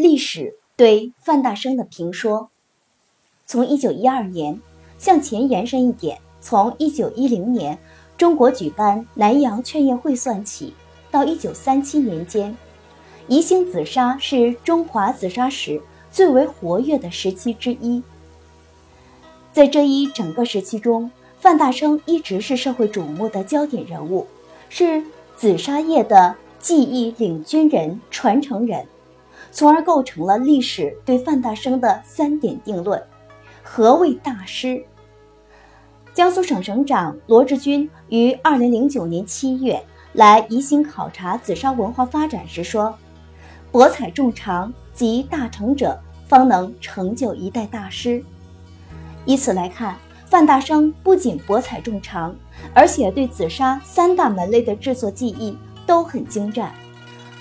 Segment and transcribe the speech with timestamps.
[0.00, 2.48] 历史对范大生的评说。
[3.44, 4.58] 从一九一二年
[4.96, 7.78] 向前延伸一点，从一九一零年
[8.16, 10.72] 中国举办南洋劝业会算起，
[11.10, 12.56] 到一九三七年间，
[13.28, 15.78] 宜兴紫砂是中华紫砂史
[16.10, 18.02] 最为活跃的时期之一。
[19.52, 24.26] 在这一整个时期中，范大生一直是社会瞩目的焦点人物，
[24.70, 25.04] 是
[25.36, 28.86] 紫砂业的技艺领军人、传承人，
[29.50, 33.02] 从而构成了历史对范大生的三点定论。
[33.62, 34.82] 何谓大师？
[36.12, 39.80] 江苏省省长罗志军于二零零九年七月
[40.12, 42.92] 来宜兴考察紫砂文化发展时说
[43.70, 48.22] ：“博采众长及大成者，方能成就一代大师。”
[49.24, 52.34] 以此来看，范大生不仅博采众长，
[52.74, 55.56] 而且对紫砂三大门类的制作技艺
[55.86, 56.72] 都很精湛，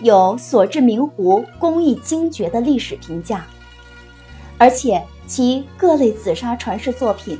[0.00, 3.46] 有所制名壶工艺精绝的历史评价，
[4.58, 5.02] 而且。
[5.26, 7.38] 其各类紫砂传世作品，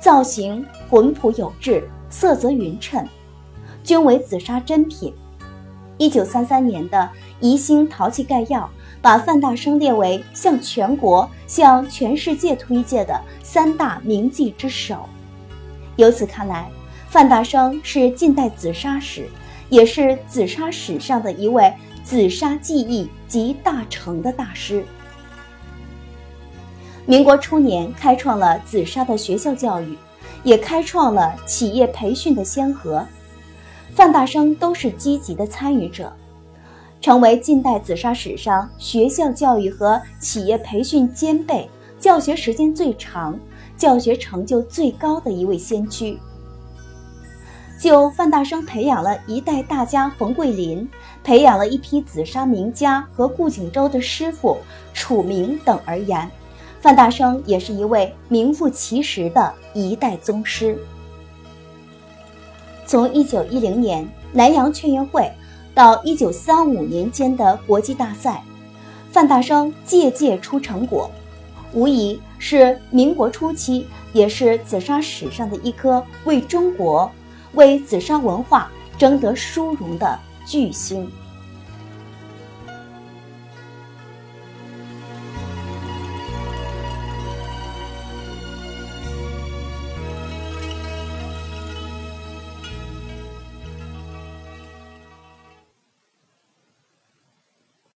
[0.00, 3.06] 造型浑朴有致，色泽匀称，
[3.84, 5.14] 均为紫砂珍品。
[5.96, 6.98] 一九三三年的
[7.38, 8.62] 《宜兴陶器概要》
[9.00, 15.08] 把范大生列为向全国、向全世界推介的三大名技之首。
[15.94, 16.68] 由此看来，
[17.08, 19.28] 范大生是近代紫砂史，
[19.68, 24.84] 也是紫砂史上的一位紫砂技艺集大成的大师。
[27.06, 29.96] 民国初年，开创了紫砂的学校教育，
[30.42, 33.06] 也开创了企业培训的先河。
[33.94, 36.12] 范大生都是积极的参与者，
[37.00, 41.68] 成为近代紫砂史上学校教育和企业培训兼备、
[42.00, 43.38] 教学时间最长、
[43.76, 46.18] 教学成就最高的一位先驱。
[47.78, 50.88] 就范大生培养了一代大家冯桂林，
[51.22, 54.58] 培养了一批紫砂名家和顾景舟的师傅
[54.92, 56.30] 楚明等而言。
[56.80, 60.78] 范大生也是一位名副其实的一代宗师。
[62.86, 65.30] 从一九一零年南洋劝业会
[65.74, 68.42] 到一九三五年间的国际大赛，
[69.10, 71.10] 范大生届届出成果，
[71.72, 77.10] 无疑是民国初期，也是紫砂史上的一颗为中国、
[77.54, 81.10] 为紫砂文化争得殊荣的巨星。